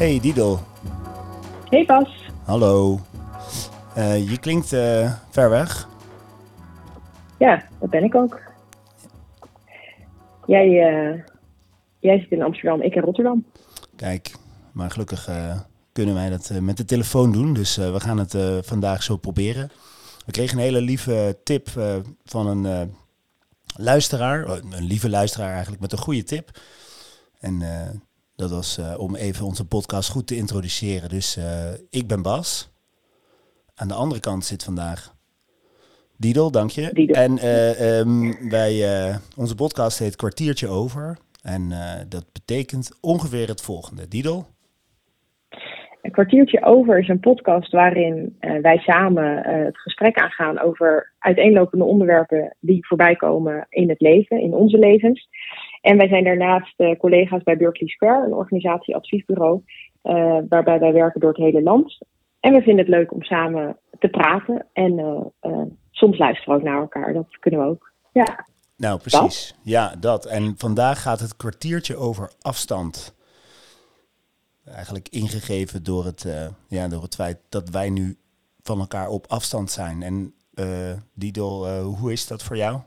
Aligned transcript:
Hey 0.00 0.20
Didel. 0.20 0.60
Hey 1.68 1.84
Bas. 1.84 2.30
Hallo. 2.44 3.00
Uh, 3.96 4.30
je 4.30 4.38
klinkt 4.38 4.72
uh, 4.72 5.12
ver 5.30 5.50
weg. 5.50 5.88
Ja, 7.38 7.64
dat 7.80 7.90
ben 7.90 8.04
ik 8.04 8.14
ook. 8.14 8.40
Jij, 10.46 10.66
uh, 10.66 11.22
jij 11.98 12.18
zit 12.18 12.30
in 12.30 12.42
Amsterdam, 12.42 12.82
ik 12.82 12.94
in 12.94 13.02
Rotterdam. 13.02 13.44
Kijk, 13.96 14.34
maar 14.72 14.90
gelukkig 14.90 15.28
kunnen 15.92 16.14
wij 16.14 16.30
dat 16.30 16.50
met 16.60 16.76
de 16.76 16.84
telefoon 16.84 17.32
doen. 17.32 17.52
Dus 17.52 17.76
we 17.76 18.00
gaan 18.00 18.18
het 18.18 18.66
vandaag 18.66 19.02
zo 19.02 19.16
proberen. 19.16 19.70
We 20.26 20.32
kregen 20.32 20.56
een 20.56 20.64
hele 20.64 20.80
lieve 20.80 21.38
tip 21.44 21.68
van 22.24 22.46
een 22.46 22.94
luisteraar. 23.76 24.48
Een 24.48 24.84
lieve 24.84 25.10
luisteraar 25.10 25.52
eigenlijk 25.52 25.82
met 25.82 25.92
een 25.92 25.98
goede 25.98 26.22
tip. 26.22 26.50
En 27.40 27.62
dat 28.40 28.50
was 28.50 28.78
uh, 28.78 28.94
om 28.98 29.14
even 29.14 29.46
onze 29.46 29.66
podcast 29.66 30.10
goed 30.10 30.26
te 30.26 30.36
introduceren. 30.36 31.08
Dus 31.08 31.36
uh, 31.36 31.44
ik 31.90 32.06
ben 32.06 32.22
Bas. 32.22 32.70
Aan 33.74 33.88
de 33.88 33.94
andere 33.94 34.20
kant 34.20 34.44
zit 34.44 34.64
vandaag 34.64 35.14
Didel, 36.16 36.50
dank 36.50 36.70
je. 36.70 36.90
Didel. 36.92 37.22
En 37.22 37.32
uh, 37.36 37.98
um, 37.98 38.50
wij, 38.50 38.74
onze 39.36 39.54
podcast 39.54 39.98
heet 39.98 40.16
Kwartiertje 40.16 40.68
Over. 40.68 41.18
En 41.42 41.68
dat 42.08 42.24
betekent 42.32 42.98
ongeveer 43.00 43.48
het 43.48 43.62
volgende. 43.62 44.08
Didel? 44.08 44.46
Een 46.02 46.10
kwartiertje 46.10 46.64
over 46.64 46.98
is 46.98 47.08
een 47.08 47.20
podcast 47.20 47.72
waarin 47.72 48.36
wij 48.40 48.78
samen 48.78 49.42
het 49.64 49.78
gesprek 49.78 50.18
aangaan 50.18 50.60
over 50.60 51.12
uiteenlopende 51.18 51.84
onderwerpen 51.84 52.56
die 52.60 52.86
voorbij 52.86 53.16
komen 53.16 53.66
in 53.68 53.88
het 53.88 54.00
leven, 54.00 54.40
in 54.40 54.54
onze 54.54 54.78
levens. 54.78 55.28
En 55.80 55.96
wij 55.96 56.08
zijn 56.08 56.24
daarnaast 56.24 56.74
uh, 56.80 56.98
collega's 56.98 57.42
bij 57.42 57.56
Berkeley 57.56 57.88
Square, 57.88 58.26
een 58.26 58.34
organisatie-adviesbureau, 58.34 59.62
uh, 60.02 60.38
waarbij 60.48 60.78
wij 60.78 60.92
werken 60.92 61.20
door 61.20 61.28
het 61.28 61.38
hele 61.38 61.62
land. 61.62 61.98
En 62.40 62.52
we 62.52 62.62
vinden 62.62 62.84
het 62.84 62.94
leuk 62.94 63.12
om 63.12 63.22
samen 63.22 63.76
te 63.98 64.08
praten 64.08 64.66
en 64.72 64.98
uh, 65.42 65.62
soms 65.90 66.18
luisteren 66.18 66.54
we 66.54 66.60
ook 66.60 66.66
naar 66.66 66.80
elkaar. 66.80 67.12
Dat 67.12 67.38
kunnen 67.38 67.60
we 67.60 67.66
ook. 67.66 67.92
Ja. 68.12 68.46
Nou, 68.76 68.98
precies. 68.98 69.54
Ja, 69.62 69.94
dat. 70.00 70.26
En 70.26 70.54
vandaag 70.56 71.02
gaat 71.02 71.20
het 71.20 71.36
kwartiertje 71.36 71.96
over 71.96 72.32
afstand. 72.40 73.16
Eigenlijk 74.64 75.08
ingegeven 75.08 75.84
door 75.84 76.04
het, 76.04 76.50
ja, 76.68 76.88
door 76.88 77.02
het 77.02 77.14
feit 77.14 77.38
dat 77.48 77.68
wij 77.68 77.90
nu 77.90 78.16
van 78.62 78.80
elkaar 78.80 79.08
op 79.08 79.26
afstand 79.28 79.70
zijn. 79.70 80.02
En 80.02 80.34
Didel, 81.14 81.80
hoe 81.82 82.12
is 82.12 82.26
dat 82.26 82.42
voor 82.42 82.56
jou? 82.56 82.80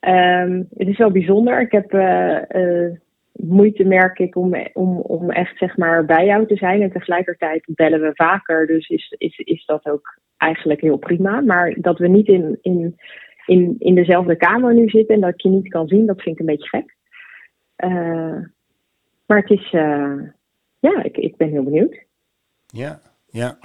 Um, 0.00 0.68
het 0.76 0.88
is 0.88 0.98
wel 0.98 1.10
bijzonder. 1.10 1.60
Ik 1.60 1.72
heb 1.72 1.92
uh, 1.92 2.38
uh, 2.48 2.92
moeite, 3.32 3.84
merk 3.84 4.18
ik, 4.18 4.36
om, 4.36 4.54
om, 4.72 4.98
om 4.98 5.30
echt 5.30 5.58
zeg 5.58 5.76
maar 5.76 6.04
bij 6.04 6.26
jou 6.26 6.46
te 6.46 6.56
zijn. 6.56 6.82
En 6.82 6.92
tegelijkertijd 6.92 7.68
bellen 7.74 8.00
we 8.00 8.10
vaker. 8.14 8.66
Dus 8.66 8.88
is, 8.88 9.14
is, 9.18 9.38
is 9.38 9.64
dat 9.64 9.86
ook 9.86 10.18
eigenlijk 10.36 10.80
heel 10.80 10.96
prima. 10.96 11.40
Maar 11.40 11.74
dat 11.80 11.98
we 11.98 12.08
niet 12.08 12.28
in, 12.28 12.58
in, 12.62 12.96
in, 13.46 13.76
in 13.78 13.94
dezelfde 13.94 14.36
kamer 14.36 14.74
nu 14.74 14.88
zitten 14.88 15.14
en 15.14 15.20
dat 15.20 15.30
ik 15.30 15.40
je 15.40 15.48
niet 15.48 15.68
kan 15.68 15.88
zien, 15.88 16.06
dat 16.06 16.22
vind 16.22 16.34
ik 16.34 16.40
een 16.40 16.54
beetje 16.56 16.68
gek. 16.68 16.96
Uh, 17.84 18.44
maar 19.26 19.40
het 19.40 19.50
is, 19.50 19.70
ja, 20.78 21.02
ik, 21.02 21.16
ik 21.16 21.36
ben 21.36 21.48
heel 21.48 21.62
benieuwd. 21.62 22.06
Ja, 22.66 23.00
ja. 23.26 23.58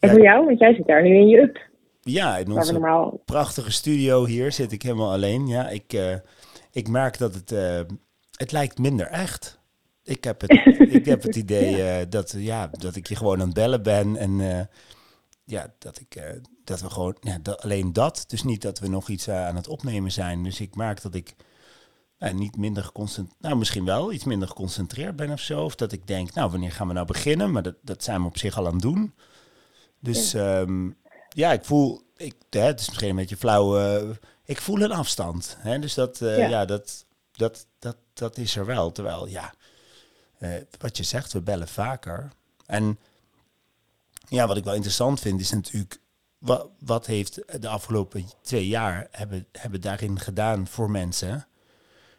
En 0.00 0.10
voor 0.10 0.20
jou, 0.20 0.44
want 0.44 0.58
jij 0.58 0.74
zit 0.74 0.86
daar 0.86 1.02
nu 1.02 1.14
in 1.14 1.28
je 1.28 1.40
up. 1.40 1.67
Ja, 2.10 2.36
in 2.36 2.52
onze 2.52 3.20
prachtige 3.24 3.70
studio 3.70 4.24
hier 4.24 4.52
zit 4.52 4.72
ik 4.72 4.82
helemaal 4.82 5.12
alleen. 5.12 5.46
Ja, 5.46 5.68
ik, 5.68 5.92
uh, 5.92 6.14
ik 6.72 6.88
merk 6.88 7.18
dat 7.18 7.34
het, 7.34 7.52
uh, 7.52 7.80
het 8.32 8.52
lijkt 8.52 8.78
minder 8.78 9.06
echt. 9.06 9.58
Ik 10.02 10.24
heb 10.24 10.40
het, 10.40 10.50
ik 10.98 11.04
heb 11.04 11.22
het 11.22 11.36
idee 11.36 12.00
uh, 12.00 12.06
dat, 12.08 12.34
ja, 12.36 12.70
dat 12.72 12.96
ik 12.96 13.06
je 13.06 13.16
gewoon 13.16 13.40
aan 13.40 13.46
het 13.46 13.54
bellen 13.54 13.82
ben. 13.82 14.16
En 14.16 14.68
ja, 15.44 15.72
dat, 15.78 16.00
ik, 16.00 16.40
dat 16.64 16.80
we 16.80 16.90
gewoon, 16.90 17.16
ja, 17.20 17.38
dat, 17.42 17.62
alleen 17.62 17.92
dat. 17.92 18.24
Dus 18.26 18.42
niet 18.42 18.62
dat 18.62 18.78
we 18.78 18.88
nog 18.88 19.08
iets 19.08 19.30
aan 19.30 19.56
het 19.56 19.68
opnemen 19.68 20.12
zijn. 20.12 20.42
Dus 20.42 20.60
ik 20.60 20.74
merk 20.74 21.02
dat 21.02 21.14
ik 21.14 21.34
niet 22.32 22.56
minder 22.56 22.84
geconcentreerd, 22.84 23.42
nou 23.42 23.56
misschien 23.56 23.84
wel 23.84 24.12
iets 24.12 24.24
minder 24.24 24.48
geconcentreerd 24.48 25.16
ben 25.16 25.30
of 25.30 25.40
zo. 25.40 25.64
Of 25.64 25.74
dat 25.74 25.92
ik 25.92 26.06
denk, 26.06 26.34
nou 26.34 26.50
wanneer 26.50 26.72
gaan 26.72 26.86
we 26.86 26.92
nou 26.92 27.06
beginnen? 27.06 27.52
Maar 27.52 27.62
dat, 27.62 27.76
dat 27.82 28.04
zijn 28.04 28.20
we 28.20 28.26
op 28.26 28.38
zich 28.38 28.58
al 28.58 28.66
aan 28.66 28.72
het 28.72 28.82
doen. 28.82 29.14
Dus 30.00 30.32
ja. 30.32 30.60
Um, 30.60 30.96
ja, 31.38 31.52
ik 31.52 31.64
voel, 31.64 32.02
ik, 32.16 32.34
hè, 32.50 32.60
het 32.60 32.80
is 32.80 32.86
misschien 32.86 33.08
een 33.08 33.16
beetje 33.16 33.36
flauw, 33.36 33.78
uh, 33.78 34.10
ik 34.44 34.60
voel 34.60 34.80
een 34.80 34.92
afstand. 34.92 35.56
Hè? 35.58 35.78
Dus 35.78 35.94
dat, 35.94 36.20
uh, 36.20 36.38
ja. 36.38 36.48
ja. 36.48 36.64
dat, 36.64 37.04
dat, 37.32 37.66
dat, 37.78 37.96
dat 38.12 38.36
is 38.36 38.56
er 38.56 38.66
wel. 38.66 38.92
Terwijl, 38.92 39.26
ja, 39.26 39.54
uh, 40.40 40.54
wat 40.78 40.96
je 40.96 41.02
zegt, 41.02 41.32
we 41.32 41.40
bellen 41.40 41.68
vaker. 41.68 42.32
En 42.66 42.98
ja, 44.28 44.46
wat 44.46 44.56
ik 44.56 44.64
wel 44.64 44.74
interessant 44.74 45.20
vind, 45.20 45.40
is 45.40 45.50
natuurlijk, 45.50 46.00
wat, 46.38 46.68
wat 46.78 47.06
heeft 47.06 47.62
de 47.62 47.68
afgelopen 47.68 48.24
twee 48.42 48.68
jaar 48.68 49.08
hebben, 49.10 49.46
hebben 49.52 49.80
daarin 49.80 50.20
gedaan 50.20 50.66
voor 50.66 50.90
mensen? 50.90 51.46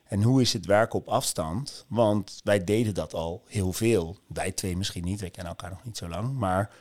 En 0.04 0.22
hoe 0.22 0.42
is 0.42 0.54
het 0.54 0.66
werken 0.66 1.00
op 1.00 1.08
afstand? 1.08 1.86
Want 1.88 2.40
wij 2.44 2.64
deden 2.64 2.94
dat 2.94 3.14
al 3.14 3.44
heel 3.48 3.74
veel. 3.74 4.18
Wij 4.28 4.52
twee 4.52 4.78
misschien 4.78 5.04
niet, 5.04 5.20
wij 5.20 5.30
kennen 5.30 5.54
elkaar 5.54 5.70
nog 5.70 5.84
niet 5.84 5.98
zo 5.98 6.08
lang, 6.08 6.38
maar 6.38 6.72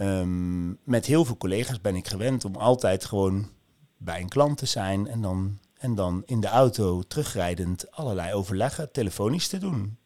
Um, 0.00 0.78
met 0.84 1.06
heel 1.06 1.24
veel 1.24 1.36
collega's 1.36 1.80
ben 1.80 1.96
ik 1.96 2.08
gewend 2.08 2.44
om 2.44 2.56
altijd 2.56 3.04
gewoon 3.04 3.48
bij 3.96 4.20
een 4.20 4.28
klant 4.28 4.58
te 4.58 4.66
zijn 4.66 5.06
en 5.06 5.20
dan, 5.20 5.58
en 5.78 5.94
dan 5.94 6.22
in 6.26 6.40
de 6.40 6.46
auto 6.46 7.02
terugrijdend 7.02 7.90
allerlei 7.90 8.32
overleggen 8.32 8.92
telefonisch 8.92 9.48
te 9.48 9.58
doen. 9.58 9.98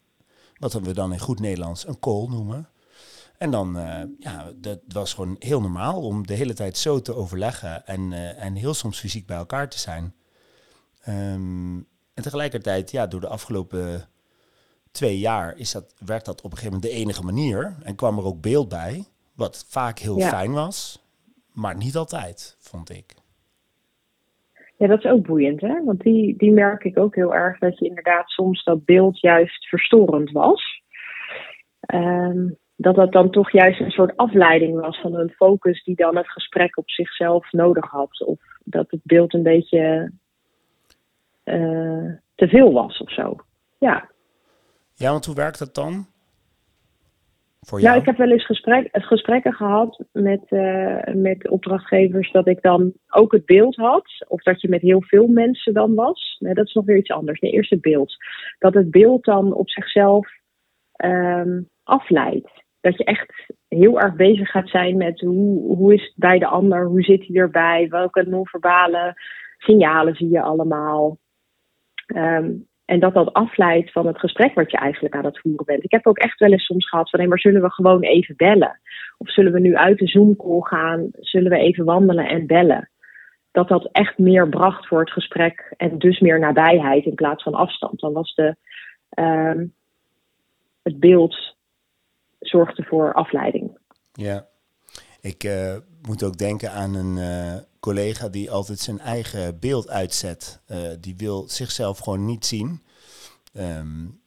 Wat 0.58 0.72
we 0.72 0.92
dan 0.92 1.12
in 1.12 1.18
goed 1.18 1.40
Nederlands 1.40 1.86
een 1.86 1.98
call 1.98 2.26
noemen. 2.28 2.68
En 3.38 3.50
dan, 3.50 3.76
uh, 3.76 4.00
ja, 4.18 4.52
dat 4.54 4.78
was 4.88 5.14
gewoon 5.14 5.36
heel 5.38 5.60
normaal 5.60 6.02
om 6.02 6.26
de 6.26 6.34
hele 6.34 6.54
tijd 6.54 6.78
zo 6.78 7.00
te 7.00 7.14
overleggen 7.14 7.86
en, 7.86 8.12
uh, 8.12 8.42
en 8.42 8.54
heel 8.54 8.74
soms 8.74 8.98
fysiek 8.98 9.26
bij 9.26 9.36
elkaar 9.36 9.68
te 9.68 9.78
zijn. 9.78 10.14
Um, 11.08 11.86
en 12.14 12.22
tegelijkertijd, 12.22 12.90
ja, 12.90 13.06
door 13.06 13.20
de 13.20 13.28
afgelopen 13.28 14.08
twee 14.90 15.18
jaar 15.18 15.56
is 15.56 15.72
dat, 15.72 15.94
werd 15.98 16.24
dat 16.24 16.40
op 16.40 16.50
een 16.50 16.58
gegeven 16.58 16.74
moment 16.74 16.92
de 16.92 16.98
enige 16.98 17.22
manier. 17.22 17.76
En 17.82 17.94
kwam 17.94 18.18
er 18.18 18.24
ook 18.24 18.40
beeld 18.40 18.68
bij. 18.68 19.06
Wat 19.34 19.66
vaak 19.68 19.98
heel 19.98 20.20
fijn 20.20 20.52
was, 20.52 21.06
maar 21.52 21.76
niet 21.76 21.96
altijd, 21.96 22.56
vond 22.60 22.90
ik. 22.90 23.14
Ja, 24.76 24.86
dat 24.86 25.04
is 25.04 25.10
ook 25.10 25.26
boeiend, 25.26 25.60
hè? 25.60 25.84
Want 25.84 26.00
die, 26.00 26.36
die 26.36 26.52
merk 26.52 26.84
ik 26.84 26.98
ook 26.98 27.14
heel 27.14 27.34
erg 27.34 27.58
dat 27.58 27.78
je 27.78 27.86
inderdaad 27.86 28.28
soms 28.28 28.64
dat 28.64 28.84
beeld 28.84 29.20
juist 29.20 29.68
verstorend 29.68 30.30
was. 30.30 30.82
Um, 31.94 32.58
dat 32.76 32.94
dat 32.94 33.12
dan 33.12 33.30
toch 33.30 33.52
juist 33.52 33.80
een 33.80 33.90
soort 33.90 34.16
afleiding 34.16 34.80
was 34.80 35.00
van 35.00 35.14
een 35.14 35.30
focus 35.30 35.84
die 35.84 35.96
dan 35.96 36.16
het 36.16 36.30
gesprek 36.30 36.76
op 36.76 36.90
zichzelf 36.90 37.52
nodig 37.52 37.90
had. 37.90 38.24
Of 38.24 38.40
dat 38.64 38.90
het 38.90 39.00
beeld 39.02 39.34
een 39.34 39.42
beetje 39.42 40.12
uh, 41.44 42.12
te 42.34 42.48
veel 42.48 42.72
was 42.72 42.98
of 42.98 43.12
zo. 43.12 43.36
Ja. 43.78 44.10
Ja, 44.94 45.10
want 45.10 45.24
hoe 45.24 45.34
werkt 45.34 45.58
dat 45.58 45.74
dan? 45.74 46.06
Voor 47.66 47.80
jou? 47.80 47.90
Nou, 47.90 48.00
ik 48.00 48.06
heb 48.06 48.16
wel 48.16 48.30
eens 48.30 48.46
gesprek, 48.46 48.88
gesprekken 48.92 49.52
gehad 49.52 50.04
met, 50.12 50.42
uh, 50.50 51.04
met 51.14 51.48
opdrachtgevers 51.48 52.32
dat 52.32 52.48
ik 52.48 52.62
dan 52.62 52.92
ook 53.08 53.32
het 53.32 53.44
beeld 53.44 53.76
had. 53.76 54.24
Of 54.28 54.42
dat 54.42 54.60
je 54.60 54.68
met 54.68 54.80
heel 54.80 55.02
veel 55.02 55.26
mensen 55.26 55.74
dan 55.74 55.94
was. 55.94 56.36
Nee, 56.38 56.54
dat 56.54 56.66
is 56.66 56.74
nog 56.74 56.84
weer 56.84 56.96
iets 56.96 57.10
anders. 57.10 57.40
De 57.40 57.50
eerste 57.50 57.78
beeld. 57.80 58.16
Dat 58.58 58.74
het 58.74 58.90
beeld 58.90 59.24
dan 59.24 59.54
op 59.54 59.70
zichzelf 59.70 60.28
um, 61.04 61.68
afleidt. 61.82 62.50
Dat 62.80 62.96
je 62.96 63.04
echt 63.04 63.52
heel 63.68 64.00
erg 64.00 64.14
bezig 64.14 64.50
gaat 64.50 64.68
zijn 64.68 64.96
met 64.96 65.20
hoe, 65.20 65.76
hoe 65.76 65.94
is 65.94 66.02
het 66.02 66.16
bij 66.16 66.38
de 66.38 66.46
ander, 66.46 66.86
hoe 66.86 67.02
zit 67.02 67.26
hij 67.26 67.36
erbij, 67.36 67.88
welke 67.88 68.22
non-verbale 68.22 69.14
signalen 69.58 70.14
zie 70.14 70.28
je 70.28 70.42
allemaal. 70.42 71.18
Um, 72.14 72.70
en 72.84 73.00
dat 73.00 73.14
dat 73.14 73.32
afleidt 73.32 73.92
van 73.92 74.06
het 74.06 74.18
gesprek 74.18 74.54
wat 74.54 74.70
je 74.70 74.76
eigenlijk 74.76 75.14
aan 75.14 75.24
het 75.24 75.40
voeren 75.40 75.64
bent. 75.64 75.84
Ik 75.84 75.90
heb 75.90 76.06
ook 76.06 76.18
echt 76.18 76.38
wel 76.38 76.52
eens 76.52 76.64
soms 76.64 76.88
gehad 76.88 77.10
van, 77.10 77.20
hé, 77.20 77.26
maar 77.26 77.38
zullen 77.38 77.62
we 77.62 77.70
gewoon 77.70 78.02
even 78.02 78.36
bellen? 78.36 78.80
Of 79.18 79.30
zullen 79.30 79.52
we 79.52 79.60
nu 79.60 79.76
uit 79.76 79.98
de 79.98 80.06
Zoom-call 80.06 80.60
gaan? 80.60 81.08
Zullen 81.12 81.50
we 81.50 81.58
even 81.58 81.84
wandelen 81.84 82.28
en 82.28 82.46
bellen? 82.46 82.90
Dat 83.50 83.68
dat 83.68 83.88
echt 83.92 84.18
meer 84.18 84.48
bracht 84.48 84.86
voor 84.86 85.00
het 85.00 85.10
gesprek 85.10 85.74
en 85.76 85.98
dus 85.98 86.20
meer 86.20 86.38
nabijheid 86.38 87.04
in 87.04 87.14
plaats 87.14 87.42
van 87.42 87.54
afstand. 87.54 88.00
Dan 88.00 88.12
was 88.12 88.34
de, 88.34 88.56
uh, 89.14 89.64
het 90.82 91.00
beeld 91.00 91.56
zorgde 92.38 92.82
voor 92.82 93.12
afleiding. 93.12 93.78
Ja, 94.12 94.46
ik 95.20 95.44
uh, 95.44 95.76
moet 96.02 96.22
ook 96.22 96.36
denken 96.36 96.70
aan 96.70 96.94
een 96.94 97.16
uh, 97.16 97.56
collega 97.82 98.28
die 98.28 98.50
altijd 98.50 98.78
zijn 98.78 98.98
eigen 98.98 99.58
beeld 99.58 99.88
uitzet. 99.88 100.60
Uh, 100.66 100.78
die 101.00 101.16
wil 101.16 101.48
zichzelf 101.48 101.98
gewoon 101.98 102.24
niet 102.24 102.46
zien. 102.46 102.82
Um, 103.54 104.20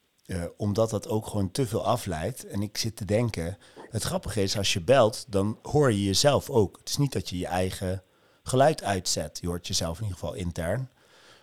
omdat 0.57 0.90
dat 0.90 1.07
ook 1.07 1.28
gewoon 1.28 1.52
te 1.52 1.68
veel 1.68 1.86
afleidt. 1.86 2.48
En 2.48 2.62
ik 2.62 2.78
zit 2.78 2.96
te 2.96 3.06
denken, 3.06 3.57
het 3.90 4.04
grappige 4.04 4.42
is 4.42 4.57
als 4.57 4.74
je 4.74 4.81
belt, 4.81 5.25
dan 5.28 5.60
hoor 5.62 5.92
je 5.92 6.04
jezelf 6.04 6.50
ook. 6.50 6.78
Het 6.78 6.90
is 6.90 6.98
niet 6.98 7.12
dat 7.13 7.30
je 7.30 7.38
je 7.38 7.48
eigen 7.48 8.04
geluid 8.44 8.84
uitzet. 8.84 9.38
Je 9.42 9.48
hoort 9.48 9.68
jezelf 9.68 9.98
in 9.98 10.04
ieder 10.04 10.19
geval 10.19 10.36
intern. 10.36 10.90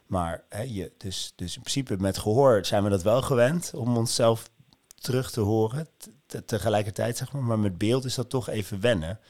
Maar 0.07 0.45
hè, 0.49 0.63
je, 0.63 0.93
dus, 0.99 1.33
dus 1.37 1.55
in 1.55 1.61
principe 1.61 1.97
met 1.97 2.19
gehoor 2.19 2.65
zijn 2.65 2.85
we 2.85 2.91
dat 2.91 3.03
wel 3.03 3.23
gewend 3.23 3.71
om 3.75 3.97
onszelf 3.97 4.51
terug 4.95 5.31
te 5.31 5.41
horen 5.41 5.89
tegelijkertijd, 6.47 7.17
zeg 7.17 7.33
maar. 7.33 7.43
Maar 7.43 7.59
met 7.59 7.79
beeld 7.79 8.05
is 8.05 8.15
dat 8.15 8.31
toch 8.31 8.49
even 8.49 8.81
wennen. 8.81 9.21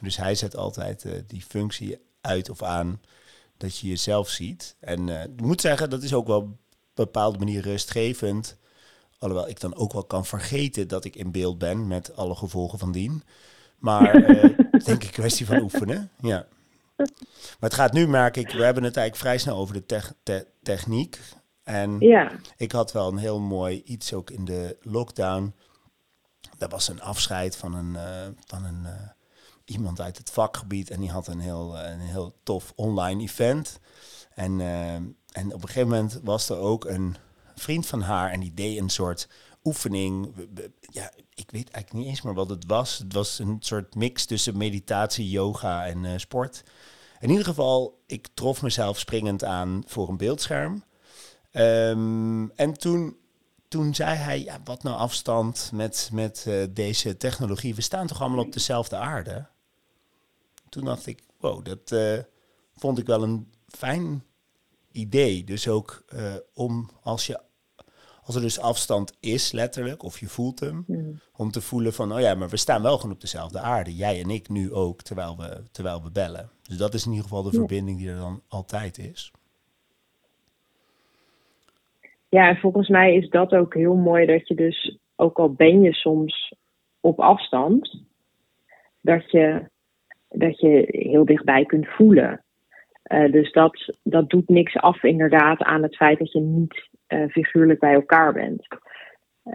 Dus 0.00 0.16
hij 0.16 0.34
zet 0.34 0.56
altijd 0.56 1.04
uh, 1.04 1.12
die 1.26 1.42
functie 1.42 1.98
uit 2.20 2.50
of 2.50 2.62
aan 2.62 3.00
dat 3.56 3.78
je 3.78 3.88
jezelf 3.88 4.28
ziet. 4.28 4.76
En 4.80 5.06
uh, 5.06 5.22
ik 5.22 5.40
moet 5.40 5.60
zeggen, 5.60 5.90
dat 5.90 6.02
is 6.02 6.14
ook 6.14 6.26
wel 6.26 6.38
op 6.38 6.46
een 6.46 6.58
bepaalde 6.94 7.38
manier 7.38 7.62
rustgevend. 7.62 8.56
Alhoewel 9.18 9.48
ik 9.48 9.60
dan 9.60 9.74
ook 9.74 9.92
wel 9.92 10.04
kan 10.04 10.26
vergeten 10.26 10.88
dat 10.88 11.04
ik 11.04 11.16
in 11.16 11.30
beeld 11.30 11.58
ben 11.58 11.86
met 11.86 12.16
alle 12.16 12.34
gevolgen 12.34 12.78
van 12.78 12.92
dien. 12.92 13.22
Maar 13.78 14.30
uh, 14.30 14.58
denk 14.84 15.04
ik 15.04 15.12
kwestie 15.12 15.46
van 15.46 15.60
oefenen. 15.60 16.10
Ja. 16.20 16.46
Maar 16.96 17.70
het 17.70 17.74
gaat 17.74 17.92
nu, 17.92 18.08
merk 18.08 18.36
ik, 18.36 18.50
we 18.50 18.64
hebben 18.64 18.82
het 18.82 18.96
eigenlijk 18.96 19.16
vrij 19.16 19.38
snel 19.38 19.56
over 19.56 19.74
de 19.86 20.02
te 20.22 20.46
techniek. 20.62 21.18
En 21.62 21.96
ja. 21.98 22.32
ik 22.56 22.72
had 22.72 22.92
wel 22.92 23.08
een 23.08 23.16
heel 23.16 23.40
mooi 23.40 23.82
iets 23.84 24.12
ook 24.12 24.30
in 24.30 24.44
de 24.44 24.76
lockdown. 24.80 25.54
Dat 26.58 26.70
was 26.70 26.88
een 26.88 27.00
afscheid 27.00 27.56
van 27.56 27.74
een, 27.74 27.92
uh, 27.92 28.26
van 28.46 28.64
een 28.64 28.82
uh, 28.82 28.90
iemand 29.66 30.00
uit 30.00 30.18
het 30.18 30.30
vakgebied. 30.30 30.90
En 30.90 31.00
die 31.00 31.10
had 31.10 31.26
een 31.26 31.40
heel, 31.40 31.78
een 31.78 32.00
heel 32.00 32.34
tof 32.42 32.72
online 32.76 33.22
event. 33.22 33.78
En, 34.34 34.58
uh, 34.58 34.94
en 34.94 35.14
op 35.52 35.62
een 35.62 35.68
gegeven 35.68 35.88
moment 35.88 36.20
was 36.22 36.48
er 36.48 36.58
ook 36.58 36.84
een 36.84 37.16
vriend 37.54 37.86
van 37.86 38.00
haar 38.00 38.30
en 38.30 38.40
die 38.40 38.54
deed 38.54 38.78
een 38.78 38.88
soort 38.88 39.28
oefening. 39.64 40.34
Ja, 40.80 41.10
ik 41.34 41.50
weet 41.50 41.70
eigenlijk 41.70 41.92
niet 41.92 42.06
eens 42.06 42.22
meer 42.22 42.34
wat 42.34 42.48
het 42.48 42.66
was. 42.66 42.98
Het 42.98 43.12
was 43.12 43.38
een 43.38 43.56
soort 43.60 43.94
mix 43.94 44.24
tussen 44.24 44.56
meditatie, 44.56 45.30
yoga 45.30 45.86
en 45.86 46.04
uh, 46.04 46.12
sport. 46.16 46.62
In 47.20 47.30
ieder 47.30 47.44
geval, 47.44 48.02
ik 48.06 48.28
trof 48.34 48.62
mezelf 48.62 48.98
springend 48.98 49.44
aan 49.44 49.82
voor 49.86 50.08
een 50.08 50.16
beeldscherm. 50.16 50.84
Um, 51.52 52.50
en 52.50 52.78
toen, 52.78 53.16
toen 53.68 53.94
zei 53.94 54.16
hij, 54.16 54.42
ja, 54.42 54.60
wat 54.64 54.82
nou 54.82 54.96
afstand 54.96 55.70
met, 55.72 56.10
met 56.12 56.48
deze 56.70 57.16
technologie? 57.16 57.74
We 57.74 57.82
staan 57.82 58.06
toch 58.06 58.20
allemaal 58.20 58.44
op 58.44 58.52
dezelfde 58.52 58.96
aarde? 58.96 59.46
Toen 60.76 60.84
dacht 60.84 61.06
ik, 61.06 61.22
wow, 61.40 61.64
dat 61.64 61.90
uh, 61.92 62.18
vond 62.74 62.98
ik 62.98 63.06
wel 63.06 63.22
een 63.22 63.46
fijn 63.66 64.22
idee. 64.92 65.44
Dus 65.44 65.68
ook 65.68 66.04
uh, 66.14 66.34
om 66.54 66.90
als 67.02 67.26
je 67.26 67.40
als 68.24 68.34
er 68.34 68.40
dus 68.40 68.60
afstand 68.60 69.16
is, 69.20 69.52
letterlijk, 69.52 70.02
of 70.02 70.18
je 70.18 70.26
voelt 70.26 70.60
hem, 70.60 70.84
hmm. 70.86 71.20
om 71.36 71.50
te 71.50 71.60
voelen 71.60 71.92
van, 71.92 72.12
oh 72.12 72.20
ja, 72.20 72.34
maar 72.34 72.48
we 72.48 72.56
staan 72.56 72.82
wel 72.82 72.96
gewoon 72.96 73.14
op 73.14 73.20
dezelfde 73.20 73.58
aarde. 73.58 73.94
Jij 73.94 74.22
en 74.22 74.30
ik 74.30 74.48
nu 74.48 74.72
ook, 74.72 75.02
terwijl 75.02 75.36
we, 75.36 75.62
terwijl 75.72 76.02
we 76.02 76.10
bellen. 76.10 76.50
Dus 76.62 76.76
dat 76.76 76.94
is 76.94 77.04
in 77.04 77.10
ieder 77.10 77.28
geval 77.28 77.42
de 77.42 77.50
verbinding 77.50 77.98
die 77.98 78.08
er 78.08 78.18
dan 78.18 78.42
altijd 78.48 78.98
is. 78.98 79.32
Ja, 82.28 82.48
en 82.48 82.56
volgens 82.56 82.88
mij 82.88 83.14
is 83.14 83.28
dat 83.28 83.52
ook 83.52 83.74
heel 83.74 83.94
mooi 83.94 84.26
dat 84.26 84.48
je 84.48 84.54
dus, 84.54 84.98
ook 85.16 85.38
al 85.38 85.52
ben 85.52 85.82
je 85.82 85.92
soms 85.92 86.54
op 87.00 87.20
afstand, 87.20 88.02
dat 89.00 89.30
je, 89.30 89.70
dat 90.28 90.60
je 90.60 90.84
heel 90.88 91.24
dichtbij 91.24 91.64
kunt 91.64 91.86
voelen. 91.88 92.40
Uh, 93.12 93.32
dus 93.32 93.52
dat, 93.52 93.94
dat 94.02 94.30
doet 94.30 94.48
niks 94.48 94.76
af 94.76 95.02
inderdaad 95.02 95.62
aan 95.62 95.82
het 95.82 95.96
feit 95.96 96.18
dat 96.18 96.32
je 96.32 96.40
niet 96.40 96.88
uh, 97.08 97.28
figuurlijk 97.28 97.80
bij 97.80 97.94
elkaar 97.94 98.32
bent. 98.32 98.66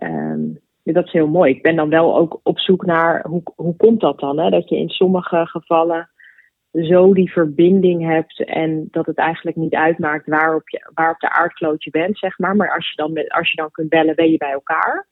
Um, 0.04 0.60
dat 0.84 1.06
is 1.06 1.12
heel 1.12 1.28
mooi. 1.28 1.52
Ik 1.52 1.62
ben 1.62 1.76
dan 1.76 1.90
wel 1.90 2.18
ook 2.18 2.40
op 2.44 2.60
zoek 2.60 2.86
naar 2.86 3.26
hoe, 3.28 3.42
hoe 3.56 3.76
komt 3.76 4.00
dat 4.00 4.20
dan? 4.20 4.40
Hè? 4.40 4.50
Dat 4.50 4.70
je 4.70 4.78
in 4.78 4.90
sommige 4.90 5.46
gevallen 5.46 6.10
zo 6.72 7.14
die 7.14 7.32
verbinding 7.32 8.06
hebt 8.06 8.44
en 8.44 8.88
dat 8.92 9.06
het 9.06 9.18
eigenlijk 9.18 9.58
niet 9.58 9.74
uitmaakt 9.74 10.28
waar 10.28 10.56
op, 10.56 10.70
je, 10.70 10.90
waar 10.94 11.12
op 11.12 11.20
de 11.20 11.30
aardkloot 11.30 11.84
je 11.84 11.90
bent, 11.90 12.18
zeg 12.18 12.38
maar. 12.38 12.56
Maar 12.56 12.76
als 12.76 12.90
je 12.90 12.96
dan, 12.96 13.14
met, 13.14 13.32
als 13.32 13.50
je 13.50 13.56
dan 13.56 13.72
kunt 13.72 13.90
bellen, 13.90 14.16
ben 14.16 14.32
je 14.32 14.38
bij 14.38 14.52
elkaar. 14.52 15.08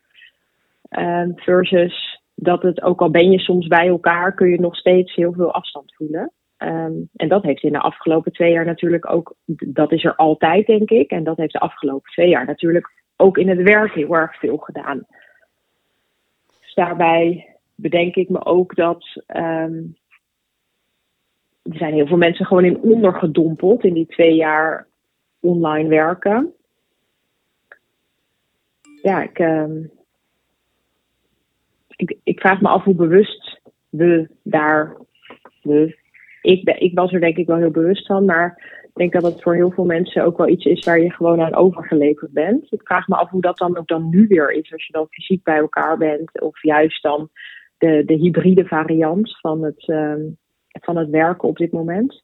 Um, 0.89 1.33
versus 1.35 2.18
dat 2.41 2.61
het, 2.61 2.81
ook 2.81 3.01
al 3.01 3.09
ben 3.09 3.31
je 3.31 3.39
soms 3.39 3.67
bij 3.67 3.87
elkaar, 3.87 4.33
kun 4.33 4.49
je 4.49 4.59
nog 4.59 4.75
steeds 4.75 5.15
heel 5.15 5.33
veel 5.33 5.53
afstand 5.53 5.95
voelen. 5.95 6.31
Um, 6.57 7.09
en 7.15 7.27
dat 7.27 7.43
heeft 7.43 7.63
in 7.63 7.71
de 7.71 7.79
afgelopen 7.79 8.31
twee 8.31 8.51
jaar 8.51 8.65
natuurlijk 8.65 9.11
ook, 9.11 9.35
dat 9.45 9.91
is 9.91 10.03
er 10.03 10.15
altijd 10.15 10.65
denk 10.65 10.89
ik. 10.89 11.11
En 11.11 11.23
dat 11.23 11.37
heeft 11.37 11.53
de 11.53 11.59
afgelopen 11.59 12.11
twee 12.11 12.29
jaar 12.29 12.45
natuurlijk 12.45 12.91
ook 13.15 13.37
in 13.37 13.49
het 13.49 13.61
werk 13.61 13.93
heel 13.93 14.15
erg 14.15 14.39
veel 14.39 14.57
gedaan. 14.57 15.05
Dus 16.61 16.73
daarbij 16.73 17.55
bedenk 17.75 18.15
ik 18.15 18.29
me 18.29 18.45
ook 18.45 18.75
dat 18.75 19.05
um, 19.27 19.97
er 21.63 21.77
zijn 21.77 21.93
heel 21.93 22.07
veel 22.07 22.17
mensen 22.17 22.45
gewoon 22.45 22.65
in 22.65 22.81
ondergedompeld 22.81 23.83
in 23.83 23.93
die 23.93 24.07
twee 24.07 24.35
jaar 24.35 24.87
online 25.39 25.89
werken. 25.89 26.53
Ja, 29.01 29.23
ik, 29.23 29.39
um, 29.39 29.91
ik, 31.99 32.17
ik 32.23 32.39
vraag 32.39 32.61
me 32.61 32.67
af 32.67 32.83
hoe 32.83 32.95
bewust 32.95 33.61
we 33.89 34.29
daar, 34.43 34.97
we, 35.61 35.97
ik, 36.41 36.69
ik 36.69 36.95
was 36.95 37.11
er 37.11 37.19
denk 37.19 37.37
ik 37.37 37.47
wel 37.47 37.57
heel 37.57 37.71
bewust 37.71 38.05
van, 38.05 38.25
maar 38.25 38.77
ik 38.83 38.91
denk 38.93 39.13
dat 39.13 39.23
het 39.23 39.41
voor 39.41 39.55
heel 39.55 39.71
veel 39.71 39.85
mensen 39.85 40.23
ook 40.23 40.37
wel 40.37 40.47
iets 40.47 40.65
is 40.65 40.85
waar 40.85 40.99
je 40.99 41.11
gewoon 41.11 41.41
aan 41.41 41.55
overgeleverd 41.55 42.31
bent. 42.31 42.71
Ik 42.71 42.81
vraag 42.83 43.07
me 43.07 43.15
af 43.15 43.29
hoe 43.29 43.41
dat 43.41 43.57
dan 43.57 43.77
ook 43.77 43.87
dan 43.87 44.09
nu 44.09 44.27
weer 44.27 44.51
is, 44.51 44.71
als 44.71 44.85
je 44.85 44.93
dan 44.93 45.07
fysiek 45.09 45.43
bij 45.43 45.57
elkaar 45.57 45.97
bent, 45.97 46.41
of 46.41 46.63
juist 46.63 47.01
dan 47.01 47.29
de, 47.77 48.03
de 48.05 48.13
hybride 48.13 48.65
variant 48.65 49.39
van 49.39 49.63
het, 49.63 49.87
uh, 49.87 50.13
van 50.71 50.97
het 50.97 51.09
werken 51.09 51.47
op 51.47 51.57
dit 51.57 51.71
moment. 51.71 52.23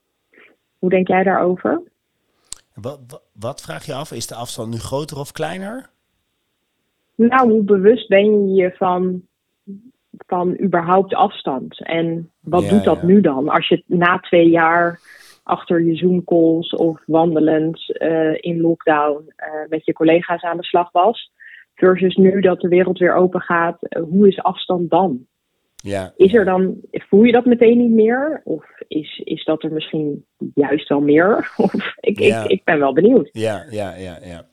Hoe 0.80 0.89
denk 0.89 1.07
jij 1.07 1.24
daarover? 1.24 1.81
Wat, 2.74 3.00
wat, 3.07 3.24
wat 3.39 3.62
vraag 3.62 3.86
je 3.86 3.94
af? 3.94 4.12
Is 4.12 4.28
de 4.28 4.36
afstand 4.36 4.71
nu 4.71 4.78
groter 4.78 5.19
of 5.19 5.31
kleiner? 5.31 5.89
Nou, 7.16 7.51
hoe 7.51 7.63
bewust 7.63 8.07
ben 8.07 8.48
je 8.48 8.62
je 8.62 8.71
van 8.75 9.24
van 10.27 10.57
überhaupt 10.62 11.13
afstand. 11.13 11.85
En 11.85 12.31
wat 12.41 12.69
doet 12.69 12.83
dat 12.83 13.03
nu 13.03 13.21
dan? 13.21 13.50
Als 13.50 13.67
je 13.67 13.83
na 13.88 14.19
twee 14.19 14.50
jaar 14.50 15.00
achter 15.44 15.81
je 15.81 15.95
Zoom-calls 15.95 16.75
of 16.75 17.01
wandelend 17.06 17.95
uh, 18.01 18.35
in 18.39 18.62
lockdown 18.62 19.23
uh, 19.38 19.69
met 19.69 19.85
je 19.85 19.94
collega's 19.94 20.41
aan 20.41 20.57
de 20.57 20.63
slag 20.63 20.91
was. 20.91 21.33
Versus 21.73 22.15
nu 22.15 22.41
dat 22.41 22.62
de 22.62 22.67
wereld 22.67 22.97
weer 22.97 23.15
open 23.15 23.41
gaat, 23.41 23.77
uh, 23.81 24.03
hoe 24.03 24.27
is 24.27 24.44
afstand 24.44 24.89
dan? 24.89 25.25
Ja. 25.75 26.13
Is 26.15 26.33
er 26.33 26.45
dan, 26.45 26.75
voel 26.91 27.23
je 27.23 27.31
dat 27.31 27.45
meteen 27.45 27.77
niet 27.77 27.91
meer? 27.91 28.41
Of 28.44 28.65
is, 28.88 29.21
is 29.23 29.44
dat 29.44 29.63
er 29.63 29.71
misschien 29.71 30.25
juist 30.53 30.89
wel 30.89 31.01
meer? 31.01 31.38
Of, 31.57 31.73
ik, 32.00 32.19
ik, 32.19 32.44
ik 32.44 32.63
ben 32.63 32.79
wel 32.79 32.94
benieuwd. 32.94 33.29
Ja, 33.31 33.65
ja, 33.69 33.95
ja, 33.95 34.18
ja. 34.23 34.45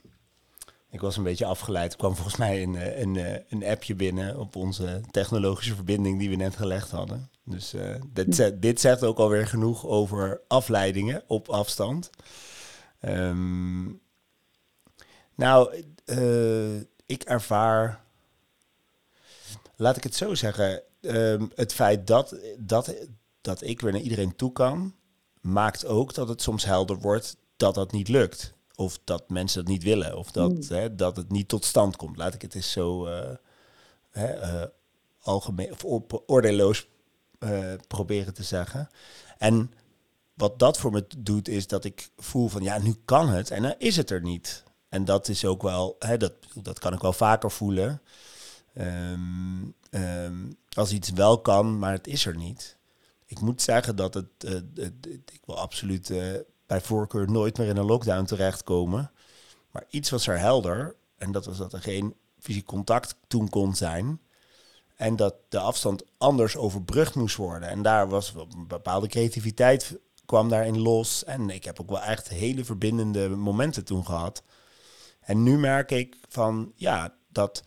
Ik 0.92 1.00
was 1.00 1.16
een 1.16 1.22
beetje 1.22 1.46
afgeleid. 1.46 1.92
Er 1.92 1.98
kwam 1.98 2.14
volgens 2.14 2.36
mij 2.36 2.62
een, 2.62 2.76
eh, 2.76 3.00
een, 3.00 3.16
een, 3.16 3.24
eh, 3.24 3.40
een 3.48 3.64
appje 3.64 3.94
binnen 3.94 4.38
op 4.38 4.56
onze 4.56 5.00
technologische 5.10 5.74
verbinding 5.74 6.18
die 6.18 6.30
we 6.30 6.36
net 6.36 6.56
gelegd 6.56 6.90
hadden. 6.90 7.30
Dus 7.44 7.74
uh, 7.74 7.94
dit, 8.12 8.62
dit 8.62 8.80
zegt 8.80 9.04
ook 9.04 9.18
alweer 9.18 9.46
genoeg 9.46 9.86
over 9.86 10.40
afleidingen 10.48 11.22
op 11.26 11.48
afstand. 11.48 12.10
Um, 13.00 14.00
nou, 15.34 15.84
uh, 16.06 16.80
ik 17.06 17.22
ervaar, 17.22 18.04
laat 19.76 19.96
ik 19.96 20.02
het 20.02 20.14
zo 20.14 20.34
zeggen, 20.34 20.82
um, 21.00 21.50
het 21.54 21.72
feit 21.74 22.06
dat, 22.06 22.36
dat, 22.58 22.94
dat 23.40 23.62
ik 23.62 23.80
weer 23.80 23.92
naar 23.92 24.00
iedereen 24.00 24.36
toe 24.36 24.52
kan, 24.52 24.94
maakt 25.40 25.86
ook 25.86 26.14
dat 26.14 26.28
het 26.28 26.42
soms 26.42 26.64
helder 26.64 26.98
wordt 26.98 27.36
dat 27.56 27.74
dat 27.74 27.92
niet 27.92 28.08
lukt. 28.08 28.54
Of 28.82 28.98
dat 29.04 29.30
mensen 29.30 29.64
dat 29.64 29.72
niet 29.72 29.82
willen. 29.82 30.16
Of 30.16 30.30
dat, 30.30 30.52
mm. 30.52 30.76
hè, 30.76 30.94
dat 30.94 31.16
het 31.16 31.30
niet 31.30 31.48
tot 31.48 31.64
stand 31.64 31.96
komt. 31.96 32.16
Laat 32.16 32.34
ik 32.34 32.42
het 32.42 32.54
eens 32.54 32.70
zo 32.70 33.06
uh, 33.06 33.30
hè, 34.10 34.62
uh, 34.62 34.66
algemeen 35.20 35.72
of 35.72 36.02
oordeelloos 36.26 36.86
uh, 37.38 37.74
proberen 37.88 38.34
te 38.34 38.42
zeggen. 38.42 38.88
En 39.38 39.72
wat 40.34 40.58
dat 40.58 40.78
voor 40.78 40.90
me 40.90 41.06
doet, 41.18 41.48
is 41.48 41.66
dat 41.66 41.84
ik 41.84 42.10
voel 42.16 42.48
van 42.48 42.62
ja, 42.62 42.78
nu 42.78 42.94
kan 43.04 43.28
het 43.28 43.50
en 43.50 43.62
dan 43.62 43.74
is 43.78 43.96
het 43.96 44.10
er 44.10 44.22
niet. 44.22 44.64
En 44.88 45.04
dat 45.04 45.28
is 45.28 45.44
ook 45.44 45.62
wel, 45.62 45.96
hè, 45.98 46.16
dat, 46.16 46.32
dat 46.62 46.78
kan 46.78 46.92
ik 46.92 47.00
wel 47.00 47.12
vaker 47.12 47.50
voelen. 47.50 48.02
Um, 48.78 49.74
um, 49.90 50.56
als 50.68 50.92
iets 50.92 51.10
wel 51.10 51.40
kan, 51.40 51.78
maar 51.78 51.92
het 51.92 52.06
is 52.06 52.26
er 52.26 52.36
niet. 52.36 52.76
Ik 53.26 53.40
moet 53.40 53.62
zeggen 53.62 53.96
dat 53.96 54.14
het, 54.14 54.26
uh, 54.44 54.86
ik 55.08 55.42
wil 55.44 55.58
absoluut 55.58 56.10
uh, 56.10 56.34
bij 56.72 56.80
voorkeur 56.80 57.30
nooit 57.30 57.58
meer 57.58 57.68
in 57.68 57.76
een 57.76 57.84
lockdown 57.84 58.24
terechtkomen. 58.24 59.10
Maar 59.70 59.84
iets 59.88 60.10
was 60.10 60.26
er 60.26 60.38
helder. 60.38 60.96
En 61.18 61.32
dat 61.32 61.46
was 61.46 61.56
dat 61.56 61.72
er 61.72 61.80
geen 61.80 62.14
fysiek 62.38 62.66
contact 62.66 63.16
toen 63.26 63.48
kon 63.48 63.74
zijn. 63.74 64.20
En 64.96 65.16
dat 65.16 65.34
de 65.48 65.58
afstand 65.58 66.04
anders 66.18 66.56
overbrugd 66.56 67.14
moest 67.14 67.36
worden. 67.36 67.68
En 67.68 67.82
daar 67.82 68.08
was 68.08 68.34
een 68.34 68.66
bepaalde 68.66 69.06
creativiteit 69.06 69.98
kwam 70.26 70.48
daarin 70.48 70.78
los. 70.78 71.24
En 71.24 71.50
ik 71.50 71.64
heb 71.64 71.80
ook 71.80 71.90
wel 71.90 72.02
echt 72.02 72.28
hele 72.28 72.64
verbindende 72.64 73.28
momenten 73.28 73.84
toen 73.84 74.04
gehad. 74.04 74.42
En 75.20 75.42
nu 75.42 75.58
merk 75.58 75.90
ik 75.90 76.16
van 76.28 76.72
ja, 76.76 77.14
dat 77.28 77.62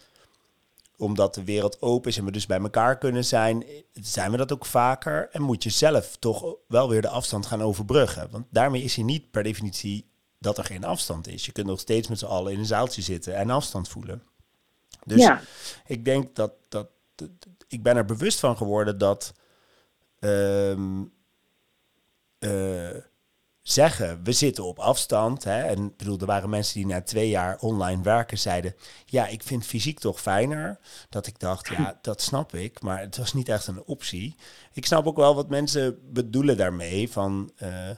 omdat 0.97 1.35
de 1.35 1.43
wereld 1.43 1.81
open 1.81 2.09
is 2.09 2.17
en 2.17 2.25
we 2.25 2.31
dus 2.31 2.45
bij 2.45 2.59
elkaar 2.59 2.97
kunnen 2.97 3.25
zijn, 3.25 3.63
zijn 3.93 4.31
we 4.31 4.37
dat 4.37 4.53
ook 4.53 4.65
vaker. 4.65 5.29
En 5.31 5.41
moet 5.41 5.63
je 5.63 5.69
zelf 5.69 6.17
toch 6.19 6.55
wel 6.67 6.89
weer 6.89 7.01
de 7.01 7.09
afstand 7.09 7.45
gaan 7.45 7.61
overbruggen. 7.61 8.27
Want 8.31 8.45
daarmee 8.49 8.81
is 8.81 8.95
hij 8.95 9.03
niet 9.03 9.31
per 9.31 9.43
definitie 9.43 10.09
dat 10.39 10.57
er 10.57 10.63
geen 10.63 10.83
afstand 10.83 11.27
is. 11.27 11.45
Je 11.45 11.51
kunt 11.51 11.67
nog 11.67 11.79
steeds 11.79 12.07
met 12.07 12.19
z'n 12.19 12.25
allen 12.25 12.53
in 12.53 12.59
een 12.59 12.65
zaaltje 12.65 13.01
zitten 13.01 13.35
en 13.35 13.49
afstand 13.49 13.89
voelen. 13.89 14.23
Dus 15.05 15.21
ja. 15.21 15.41
ik 15.85 16.05
denk 16.05 16.35
dat, 16.35 16.51
dat, 16.69 16.87
ik 17.67 17.83
ben 17.83 17.97
er 17.97 18.05
bewust 18.05 18.39
van 18.39 18.57
geworden 18.57 18.97
dat 18.97 19.33
ehm, 20.19 21.03
eh, 22.39 22.95
zeggen, 23.67 24.19
we 24.23 24.31
zitten 24.31 24.63
op 24.63 24.79
afstand. 24.79 25.43
Hè, 25.43 25.61
en 25.61 25.85
ik 25.85 25.97
bedoel, 25.97 26.19
er 26.19 26.25
waren 26.25 26.49
mensen 26.49 26.73
die 26.73 26.85
na 26.85 27.01
twee 27.01 27.29
jaar 27.29 27.57
online 27.59 28.03
werken 28.03 28.37
zeiden, 28.37 28.75
ja, 29.05 29.27
ik 29.27 29.43
vind 29.43 29.65
fysiek 29.65 29.99
toch 29.99 30.21
fijner. 30.21 30.79
Dat 31.09 31.27
ik 31.27 31.39
dacht, 31.39 31.67
ja, 31.67 31.97
dat 32.01 32.21
snap 32.21 32.53
ik, 32.53 32.81
maar 32.81 32.99
het 32.99 33.17
was 33.17 33.33
niet 33.33 33.49
echt 33.49 33.67
een 33.67 33.83
optie. 33.83 34.35
Ik 34.73 34.85
snap 34.85 35.07
ook 35.07 35.15
wel 35.15 35.35
wat 35.35 35.49
mensen 35.49 35.99
bedoelen 36.13 36.57
daarmee, 36.57 37.09
van 37.11 37.51
uh, 37.63 37.89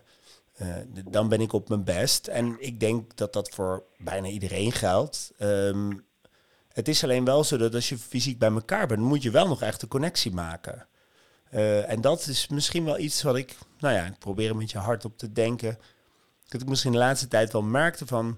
dan 1.05 1.29
ben 1.29 1.41
ik 1.41 1.53
op 1.53 1.69
mijn 1.69 1.83
best. 1.83 2.27
En 2.27 2.55
ik 2.59 2.79
denk 2.79 3.17
dat 3.17 3.33
dat 3.33 3.49
voor 3.49 3.83
bijna 3.97 4.27
iedereen 4.27 4.71
geldt. 4.71 5.31
Ehm, 5.37 5.91
het 6.73 6.87
is 6.87 7.03
alleen 7.03 7.25
wel 7.25 7.43
zo 7.43 7.57
dat 7.57 7.75
als 7.75 7.89
je 7.89 7.97
fysiek 7.97 8.39
bij 8.39 8.51
elkaar 8.51 8.87
bent, 8.87 9.01
moet 9.01 9.23
je 9.23 9.31
wel 9.31 9.47
nog 9.47 9.61
echt 9.61 9.81
een 9.81 9.87
connectie 9.87 10.33
maken. 10.33 10.87
Uh, 11.53 11.89
en 11.89 12.01
dat 12.01 12.27
is 12.27 12.47
misschien 12.47 12.85
wel 12.85 12.99
iets 12.99 13.21
wat 13.21 13.35
ik, 13.35 13.57
nou 13.79 13.95
ja, 13.95 14.05
ik 14.05 14.19
probeer 14.19 14.49
een 14.49 14.57
beetje 14.57 14.77
hard 14.77 15.05
op 15.05 15.17
te 15.17 15.31
denken. 15.31 15.77
Dat 16.47 16.61
ik 16.61 16.67
misschien 16.67 16.91
de 16.91 16.97
laatste 16.97 17.27
tijd 17.27 17.51
wel 17.51 17.61
merkte 17.61 18.05
van, 18.05 18.37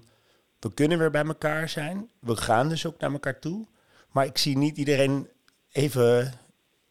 we 0.60 0.74
kunnen 0.74 0.98
weer 0.98 1.10
bij 1.10 1.24
elkaar 1.24 1.68
zijn. 1.68 2.10
We 2.18 2.36
gaan 2.36 2.68
dus 2.68 2.86
ook 2.86 3.00
naar 3.00 3.12
elkaar 3.12 3.38
toe. 3.38 3.66
Maar 4.10 4.24
ik 4.24 4.38
zie 4.38 4.56
niet 4.56 4.76
iedereen 4.76 5.28
even, 5.72 6.32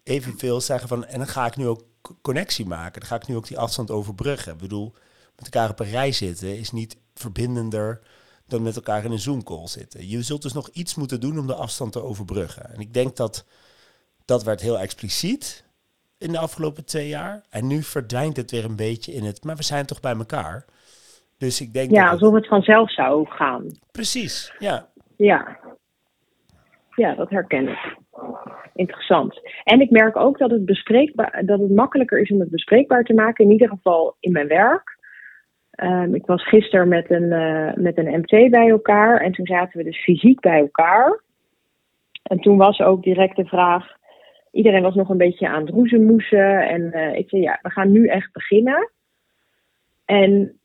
evenveel 0.04 0.62
zeggen 0.62 0.88
van, 0.88 1.06
en 1.06 1.18
dan 1.18 1.28
ga 1.28 1.46
ik 1.46 1.56
nu 1.56 1.68
ook 1.68 1.84
connectie 2.22 2.66
maken. 2.66 3.00
Dan 3.00 3.10
ga 3.10 3.16
ik 3.16 3.28
nu 3.28 3.36
ook 3.36 3.48
die 3.48 3.60
afstand 3.60 3.92
overbruggen. 3.92 4.54
Ik 4.54 4.60
bedoel, 4.60 4.94
met 5.36 5.46
elkaar 5.46 5.70
op 5.70 5.80
een 5.80 5.90
rij 5.90 6.12
zitten 6.12 6.58
is 6.58 6.72
niet 6.72 6.98
verbindender 7.14 8.02
dan 8.48 8.62
met 8.62 8.76
elkaar 8.76 9.06
in 9.06 9.12
een 9.12 9.20
Zoom-call 9.20 9.68
zitten. 9.68 10.08
Je 10.08 10.22
zult 10.22 10.42
dus 10.42 10.54
nog 10.54 10.70
iets 10.70 10.96
moeten 10.96 11.20
doen 11.20 11.40
om 11.40 11.48
de 11.48 11.56
afstand 11.56 11.92
te 11.92 12.04
overbruggen. 12.04 12.74
En 12.74 12.80
ik 12.80 12.94
denk 12.94 13.16
dat 13.16 13.46
dat 14.26 14.44
werd 14.44 14.62
heel 14.62 14.80
expliciet 14.80 15.64
in 16.20 16.32
de 16.32 16.40
afgelopen 16.40 16.86
twee 16.86 17.08
jaar. 17.08 17.42
En 17.50 17.68
nu 17.68 17.82
verdwijnt 17.82 18.38
het 18.38 18.52
weer 18.52 18.66
een 18.66 18.76
beetje 18.76 19.12
in 19.12 19.24
het, 19.24 19.44
maar 19.44 19.56
we 19.56 19.64
zijn 19.64 19.86
toch 19.86 20.00
bij 20.00 20.16
elkaar. 20.16 20.66
Dus 21.38 21.62
ik 21.62 21.74
denk. 21.74 21.92
Ja, 21.92 22.10
alsof 22.10 22.34
het 22.34 22.48
vanzelf 22.48 22.92
zou 22.92 23.28
gaan. 23.28 23.66
Precies, 23.92 24.54
ja. 24.60 24.88
Ja. 25.16 25.60
Ja, 26.96 27.16
dat 27.16 27.30
herken 27.30 27.68
ik. 27.68 27.98
Interessant. 28.74 29.42
En 29.64 29.82
ik 29.82 29.90
merk 29.90 30.16
ook 30.18 30.38
dat 30.38 30.52
het 30.52 30.66
bespreekbaar, 30.66 31.46
dat 31.46 31.60
het 31.60 31.76
makkelijker 31.76 32.20
is 32.20 32.32
om 32.32 32.40
het 32.40 32.50
bespreekbaar 32.50 33.04
te 33.04 33.14
maken, 33.14 33.46
in 33.46 33.52
ieder 33.52 33.70
geval 33.70 34.16
in 34.20 34.32
mijn 34.32 34.48
werk. 34.48 34.98
Um, 35.84 36.16
ik 36.16 36.26
was 36.26 36.48
gisteren 36.48 36.88
met 36.88 37.12
een, 37.12 37.24
uh, 37.24 37.74
met 37.74 37.98
een 37.98 38.20
MT 38.20 38.50
bij 38.50 38.70
elkaar 38.70 39.22
en 39.22 39.32
toen 39.32 39.46
zaten 39.46 39.78
we 39.78 39.84
dus 39.84 40.04
fysiek 40.04 40.40
bij 40.40 40.60
elkaar. 40.60 41.22
En 42.24 42.40
toen 42.40 42.58
was 42.58 42.80
ook 42.80 43.04
direct 43.04 43.36
de 43.36 43.46
vraag: 43.46 43.98
iedereen 44.51 44.82
was 44.82 44.96
nog 44.96 45.10
een 45.10 45.18
beetje 45.18 45.48
aan 45.48 45.62
het 45.62 45.70
roezemoesen. 45.70 46.68
En 46.68 46.82
uh, 46.82 47.15
ik 47.15 47.29
zei: 47.29 47.41
ja, 47.41 47.60
we 47.62 47.70
gaan 47.70 47.91
nu 47.91 48.08
echt 48.08 48.32
beginnen. 48.34 48.91
En 50.06 50.60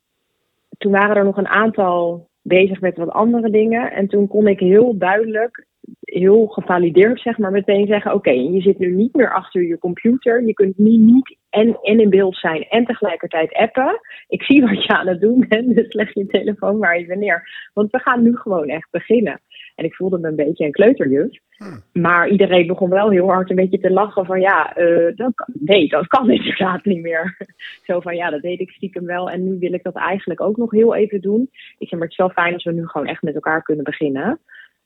toen 0.79 0.93
waren 0.93 1.17
er 1.17 1.25
nog 1.25 1.37
een 1.37 1.49
aantal 1.49 2.29
bezig 2.43 2.81
met 2.81 2.97
wat 2.97 3.09
andere 3.09 3.51
dingen. 3.51 3.93
En 3.93 4.09
toen 4.09 4.29
kon 4.29 4.47
ik 4.47 4.59
heel 4.59 4.99
duidelijk 4.99 5.67
heel 6.01 6.47
gevalideerd 6.47 7.21
zeg 7.21 7.39
maar 7.39 7.51
meteen 7.51 7.87
zeggen: 7.87 8.15
oké, 8.15 8.31
je 8.31 8.61
zit 8.61 8.79
nu 8.79 8.95
niet 8.95 9.15
meer 9.15 9.35
achter 9.35 9.63
je 9.63 9.79
computer. 9.79 10.45
Je 10.45 10.53
kunt 10.53 10.79
nu 10.79 10.91
niet 10.91 11.37
en, 11.51 11.79
en 11.83 12.01
in 12.01 12.11
beeld 12.11 12.37
zijn 12.37 12.63
en 12.69 12.85
tegelijkertijd 12.85 13.53
appen. 13.53 14.01
Ik 14.29 14.43
zie 14.43 14.61
wat 14.61 14.85
je 14.85 14.99
aan 14.99 15.07
het 15.07 15.21
doen 15.21 15.47
bent, 15.49 15.75
dus 15.77 15.93
leg 15.93 16.15
je 16.15 16.27
telefoon 16.27 16.79
maar 16.79 16.95
even 16.95 17.19
neer. 17.19 17.71
Want 17.75 17.91
we 17.91 17.99
gaan 17.99 18.23
nu 18.23 18.37
gewoon 18.37 18.69
echt 18.69 18.91
beginnen. 18.91 19.41
En 19.75 19.85
ik 19.85 19.95
voelde 19.95 20.19
me 20.19 20.29
een 20.29 20.37
beetje 20.37 20.65
een 20.65 20.73
kleuterjuf. 20.73 21.39
Hmm. 21.57 21.83
Maar 21.93 22.29
iedereen 22.29 22.67
begon 22.67 22.91
wel 22.91 23.11
heel 23.11 23.29
hard 23.29 23.51
een 23.51 23.57
beetje 23.57 23.79
te 23.79 23.91
lachen 23.91 24.27
van 24.27 24.41
ja, 24.41 24.79
uh, 24.79 25.17
dat 25.17 25.35
kan, 25.35 25.47
nee, 25.53 25.89
dat 25.89 26.07
kan 26.07 26.31
inderdaad 26.39 26.85
niet 26.85 27.03
meer. 27.03 27.37
Zo 27.83 28.01
van 28.01 28.17
ja, 28.17 28.31
dat 28.31 28.43
deed 28.43 28.61
ik 28.61 28.71
stiekem 28.71 29.05
wel 29.05 29.31
en 29.31 29.45
nu 29.45 29.59
wil 29.59 29.73
ik 29.73 29.83
dat 29.83 29.95
eigenlijk 29.95 30.41
ook 30.41 30.57
nog 30.57 30.71
heel 30.71 30.95
even 30.95 31.21
doen. 31.21 31.51
Ik 31.79 31.89
zeg 31.89 31.91
maar 31.91 32.09
het 32.09 32.11
is 32.11 32.17
wel 32.17 32.31
fijn 32.31 32.55
als 32.55 32.65
we 32.65 32.73
nu 32.73 32.87
gewoon 32.87 33.07
echt 33.07 33.23
met 33.23 33.35
elkaar 33.35 33.63
kunnen 33.63 33.85
beginnen. 33.85 34.41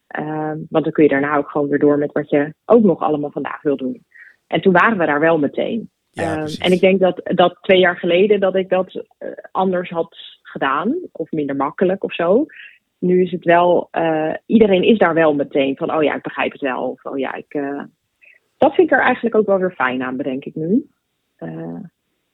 Ehm, 0.07 0.59
want 0.68 0.85
dan 0.85 0.92
kun 0.92 1.02
je 1.02 1.11
daarna 1.11 1.37
ook 1.37 1.50
gewoon 1.50 1.68
weer 1.68 1.78
door 1.78 1.99
met 1.99 2.12
wat 2.12 2.30
je 2.30 2.54
ook 2.64 2.83
nog 2.83 3.00
allemaal 3.00 3.30
vandaag 3.30 3.62
wil 3.62 3.76
doen. 3.76 4.04
En 4.47 4.61
toen 4.61 4.73
waren 4.73 4.99
we 4.99 5.07
daar 5.07 5.21
wel 5.21 5.38
meteen. 5.38 5.90
Ehm, 6.12 6.47
en 6.59 6.73
ik 6.73 6.80
denk 6.80 7.00
dat, 7.00 7.21
dat 7.25 7.59
twee 7.61 7.78
jaar 7.78 7.97
geleden 7.97 8.40
dat 8.40 8.54
ik 8.54 8.68
dat 8.68 8.95
uh, 8.95 9.28
anders 9.50 9.90
had 9.90 10.16
gedaan, 10.42 10.97
of 11.12 11.30
minder 11.30 11.57
makkelijk 11.57 12.04
of 12.04 12.14
zo. 12.14 12.47
Nu 12.99 13.23
is 13.23 13.31
het 13.31 13.45
wel, 13.45 13.88
uh, 13.93 14.35
iedereen 14.47 14.83
is 14.83 14.99
daar 14.99 15.14
wel 15.14 15.35
meteen 15.35 15.76
van, 15.76 15.95
oh 15.95 16.02
ja, 16.02 16.14
ik 16.14 16.23
begrijp 16.23 16.52
het 16.52 16.61
wel. 16.61 16.90
Of 16.90 17.05
oh 17.05 17.19
ja, 17.19 17.35
ik. 17.35 17.55
Uh, 17.55 17.83
dat 18.57 18.75
vind 18.75 18.90
ik 18.90 18.97
er 18.97 19.05
eigenlijk 19.05 19.35
ook 19.35 19.47
wel 19.47 19.59
weer 19.59 19.73
fijn 19.73 20.02
aan, 20.02 20.17
bedenk 20.17 20.45
ik 20.45 20.55
nu. 20.55 20.87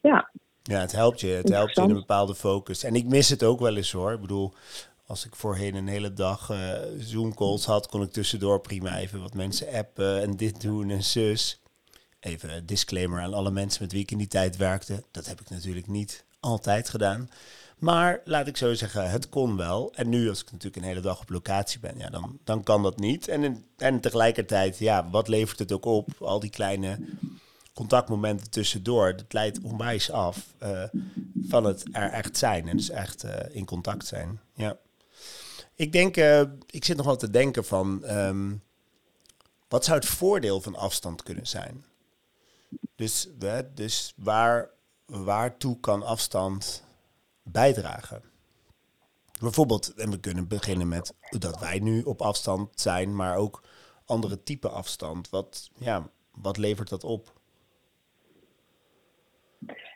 ja. 0.00 0.30
Ja, 0.62 0.80
het 0.80 0.92
helpt 0.92 1.20
je. 1.20 1.26
Het 1.26 1.48
helpt 1.48 1.74
je 1.74 1.82
in 1.82 1.90
een 1.90 1.94
bepaalde 1.94 2.34
focus. 2.34 2.84
En 2.84 2.94
ik 2.94 3.06
mis 3.06 3.28
het 3.28 3.42
ook 3.42 3.60
wel 3.60 3.76
eens 3.76 3.92
hoor. 3.92 4.12
Ik 4.12 4.20
bedoel, 4.20 4.52
als 5.06 5.26
ik 5.26 5.34
voorheen 5.34 5.74
een 5.74 5.88
hele 5.88 6.12
dag 6.12 6.50
Zoom-calls 6.98 7.66
had, 7.66 7.86
kon 7.86 8.02
ik 8.02 8.10
tussendoor 8.10 8.60
prima 8.60 8.98
even 8.98 9.20
wat 9.20 9.34
mensen 9.34 9.72
appen 9.72 10.22
en 10.22 10.36
dit 10.36 10.60
doen 10.60 10.90
en 10.90 11.02
zus. 11.02 11.62
Even 12.20 12.56
een 12.56 12.66
disclaimer 12.66 13.20
aan 13.20 13.34
alle 13.34 13.50
mensen 13.50 13.82
met 13.82 13.92
wie 13.92 14.02
ik 14.02 14.10
in 14.10 14.18
die 14.18 14.26
tijd 14.26 14.56
werkte. 14.56 15.02
Dat 15.10 15.26
heb 15.26 15.40
ik 15.40 15.50
natuurlijk 15.50 15.86
niet 15.86 16.24
altijd 16.40 16.88
gedaan. 16.88 17.28
Maar 17.78 18.20
laat 18.24 18.46
ik 18.46 18.56
zo 18.56 18.74
zeggen, 18.74 19.10
het 19.10 19.28
kon 19.28 19.56
wel. 19.56 19.92
En 19.94 20.08
nu, 20.08 20.28
als 20.28 20.40
ik 20.40 20.52
natuurlijk 20.52 20.82
een 20.82 20.88
hele 20.88 21.00
dag 21.00 21.20
op 21.20 21.30
locatie 21.30 21.80
ben, 21.80 21.98
ja, 21.98 22.10
dan, 22.10 22.38
dan 22.44 22.62
kan 22.62 22.82
dat 22.82 22.98
niet. 22.98 23.28
En, 23.28 23.64
en 23.76 24.00
tegelijkertijd, 24.00 24.78
ja, 24.78 25.10
wat 25.10 25.28
levert 25.28 25.58
het 25.58 25.72
ook 25.72 25.84
op? 25.84 26.08
Al 26.18 26.40
die 26.40 26.50
kleine 26.50 26.98
contactmomenten 27.74 28.50
tussendoor, 28.50 29.16
dat 29.16 29.32
leidt 29.32 29.60
onwijs 29.62 30.10
af 30.10 30.46
uh, 30.62 30.82
van 31.46 31.64
het 31.64 31.84
er 31.92 32.10
echt 32.10 32.36
zijn. 32.36 32.68
En 32.68 32.76
dus 32.76 32.90
echt 32.90 33.24
uh, 33.24 33.30
in 33.50 33.64
contact 33.64 34.06
zijn. 34.06 34.40
Ja. 34.54 34.76
Ik 35.74 35.92
denk, 35.92 36.16
uh, 36.16 36.40
ik 36.70 36.84
zit 36.84 36.96
nog 36.96 37.06
wel 37.06 37.16
te 37.16 37.30
denken 37.30 37.64
van, 37.64 38.02
um, 38.10 38.62
wat 39.68 39.84
zou 39.84 39.98
het 39.98 40.08
voordeel 40.08 40.60
van 40.60 40.76
afstand 40.76 41.22
kunnen 41.22 41.46
zijn? 41.46 41.84
Dus, 42.96 43.28
dus 43.74 44.12
waar, 44.16 44.68
waartoe 45.06 45.80
kan 45.80 46.02
afstand 46.02 46.82
bijdragen? 47.44 48.22
Bijvoorbeeld, 49.40 49.94
en 49.96 50.10
we 50.10 50.20
kunnen 50.20 50.48
beginnen 50.48 50.88
met 50.88 51.16
dat 51.38 51.60
wij 51.60 51.78
nu 51.78 52.02
op 52.02 52.20
afstand 52.20 52.80
zijn, 52.80 53.16
maar 53.16 53.36
ook 53.36 53.62
andere 54.06 54.42
type 54.42 54.68
afstand. 54.68 55.30
Wat, 55.30 55.70
ja, 55.78 56.02
wat 56.42 56.58
levert 56.58 56.88
dat 56.88 57.04
op? 57.04 57.32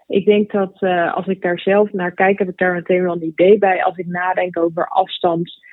Ik 0.06 0.24
denk 0.24 0.50
dat 0.52 0.82
uh, 0.82 1.14
als 1.14 1.26
ik 1.26 1.42
daar 1.42 1.58
zelf 1.58 1.92
naar 1.92 2.12
kijk, 2.12 2.38
heb 2.38 2.48
ik 2.48 2.58
daar 2.58 2.74
meteen 2.74 3.02
wel 3.02 3.14
een 3.14 3.26
idee 3.26 3.58
bij. 3.58 3.84
Als 3.84 3.96
ik 3.96 4.06
nadenk 4.06 4.58
over 4.58 4.88
afstand 4.88 5.66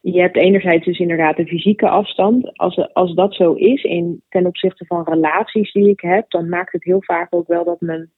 je 0.00 0.20
hebt 0.20 0.36
enerzijds 0.36 0.84
dus 0.84 0.98
inderdaad 0.98 1.36
de 1.36 1.46
fysieke 1.46 1.88
afstand. 1.88 2.58
Als, 2.58 2.92
als 2.92 3.14
dat 3.14 3.34
zo 3.34 3.52
is 3.52 3.82
in, 3.82 4.22
ten 4.28 4.46
opzichte 4.46 4.84
van 4.86 5.04
relaties 5.04 5.72
die 5.72 5.88
ik 5.88 6.00
heb, 6.00 6.30
dan 6.30 6.48
maakt 6.48 6.72
het 6.72 6.84
heel 6.84 7.02
vaak 7.02 7.34
ook 7.34 7.46
wel 7.46 7.64
dat 7.64 7.80
mijn 7.80 8.10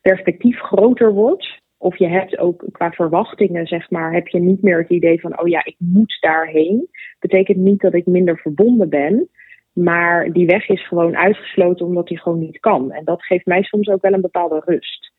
perspectief 0.00 0.60
groter 0.60 1.12
wordt. 1.12 1.60
Of 1.82 1.98
je 1.98 2.08
hebt 2.08 2.38
ook 2.38 2.64
qua 2.72 2.90
verwachtingen, 2.90 3.66
zeg 3.66 3.90
maar, 3.90 4.12
heb 4.12 4.28
je 4.28 4.38
niet 4.38 4.62
meer 4.62 4.78
het 4.78 4.88
idee 4.88 5.20
van, 5.20 5.40
oh 5.40 5.48
ja, 5.48 5.64
ik 5.64 5.76
moet 5.78 6.16
daarheen. 6.20 6.88
Betekent 7.18 7.58
niet 7.58 7.80
dat 7.80 7.94
ik 7.94 8.06
minder 8.06 8.38
verbonden 8.38 8.88
ben. 8.88 9.28
Maar 9.72 10.32
die 10.32 10.46
weg 10.46 10.68
is 10.68 10.86
gewoon 10.86 11.16
uitgesloten 11.16 11.86
omdat 11.86 12.06
die 12.06 12.18
gewoon 12.18 12.38
niet 12.38 12.60
kan. 12.60 12.92
En 12.92 13.04
dat 13.04 13.22
geeft 13.24 13.46
mij 13.46 13.62
soms 13.62 13.88
ook 13.88 14.02
wel 14.02 14.12
een 14.12 14.20
bepaalde 14.20 14.62
rust. 14.64 15.12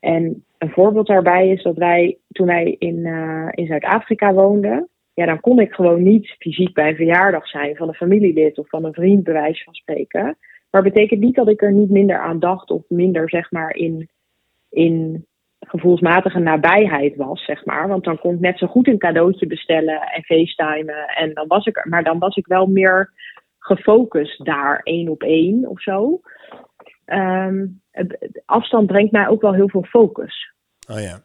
En 0.00 0.44
een 0.58 0.70
voorbeeld 0.70 1.06
daarbij 1.06 1.48
is 1.48 1.62
dat 1.62 1.76
wij, 1.76 2.18
toen 2.28 2.46
wij 2.46 2.76
in, 2.78 2.96
uh, 2.96 3.48
in 3.50 3.66
Zuid-Afrika 3.66 4.32
woonden, 4.32 4.88
ja, 5.14 5.26
dan 5.26 5.40
kon 5.40 5.58
ik 5.58 5.72
gewoon 5.72 6.02
niet 6.02 6.34
fysiek 6.38 6.74
bij 6.74 6.88
een 6.88 6.96
verjaardag 6.96 7.48
zijn 7.48 7.76
van 7.76 7.88
een 7.88 7.94
familielid 7.94 8.58
of 8.58 8.68
van 8.68 8.84
een 8.84 8.94
vriend, 8.94 9.24
bij 9.24 9.32
wijze 9.32 9.64
van 9.64 9.74
spreken. 9.74 10.36
Maar 10.70 10.82
betekent 10.82 11.20
niet 11.20 11.34
dat 11.34 11.48
ik 11.48 11.62
er 11.62 11.72
niet 11.72 11.90
minder 11.90 12.18
aan 12.18 12.38
dacht 12.38 12.70
of 12.70 12.82
minder, 12.88 13.28
zeg 13.28 13.50
maar, 13.50 13.76
in, 13.76 14.08
in 14.70 15.28
gevoelsmatige 15.60 16.38
nabijheid 16.38 17.16
was, 17.16 17.44
zeg 17.44 17.64
maar. 17.64 17.88
Want 17.88 18.04
dan 18.04 18.18
kon 18.18 18.34
ik 18.34 18.40
net 18.40 18.58
zo 18.58 18.66
goed 18.66 18.88
een 18.88 18.98
cadeautje 18.98 19.46
bestellen 19.46 20.00
en 20.00 20.22
facetimen. 20.22 21.08
En 21.08 21.34
dan 21.34 21.46
was 21.46 21.66
ik 21.66 21.76
er, 21.76 21.88
maar 21.88 22.04
dan 22.04 22.18
was 22.18 22.36
ik 22.36 22.46
wel 22.46 22.66
meer 22.66 23.12
gefocust 23.58 24.44
daar, 24.44 24.80
één 24.82 25.08
op 25.08 25.22
één 25.22 25.68
of 25.68 25.82
zo. 25.82 26.20
Um, 27.06 27.82
afstand 28.44 28.86
brengt 28.86 29.12
mij 29.12 29.28
ook 29.28 29.42
wel 29.42 29.54
heel 29.54 29.68
veel 29.68 29.84
focus. 29.84 30.52
Oh 30.88 31.00
ja. 31.00 31.20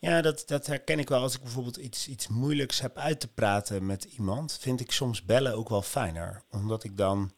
Ja, 0.00 0.20
dat, 0.20 0.44
dat 0.46 0.66
herken 0.66 0.98
ik 0.98 1.08
wel. 1.08 1.20
Als 1.20 1.34
ik 1.34 1.42
bijvoorbeeld 1.42 1.76
iets, 1.76 2.08
iets 2.08 2.28
moeilijks 2.28 2.80
heb 2.80 2.96
uit 2.96 3.20
te 3.20 3.32
praten 3.34 3.86
met 3.86 4.04
iemand, 4.04 4.58
vind 4.60 4.80
ik 4.80 4.90
soms 4.90 5.24
bellen 5.24 5.56
ook 5.56 5.68
wel 5.68 5.82
fijner. 5.82 6.42
Omdat 6.50 6.84
ik 6.84 6.96
dan 6.96 7.30